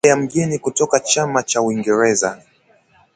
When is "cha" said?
1.43-1.61